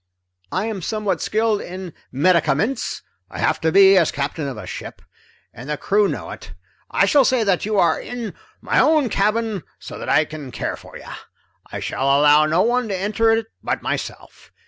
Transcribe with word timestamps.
"I 0.51 0.65
am 0.65 0.81
somewhat 0.81 1.21
skilled 1.21 1.61
in 1.61 1.93
medicaments 2.11 3.03
I 3.29 3.37
have 3.37 3.61
to 3.61 3.71
be, 3.71 3.95
as 3.99 4.09
captain 4.11 4.47
of 4.47 4.57
a 4.57 4.65
ship, 4.65 5.03
and 5.53 5.69
the 5.69 5.77
crew 5.77 6.07
know 6.07 6.31
it. 6.31 6.53
I 6.89 7.05
shall 7.05 7.23
say 7.23 7.43
that 7.43 7.67
you 7.67 7.77
are 7.77 8.01
in 8.01 8.33
my 8.61 8.79
own 8.79 9.09
cabin 9.09 9.61
so 9.77 9.99
that 9.99 10.09
I 10.09 10.25
can 10.25 10.49
care 10.49 10.75
for 10.75 10.97
you. 10.97 11.05
I 11.71 11.79
shall 11.81 12.17
allow 12.19 12.47
no 12.47 12.63
one 12.63 12.87
to 12.87 12.97
enter 12.97 13.29
it 13.29 13.45
but 13.61 13.83
myself. 13.83 14.51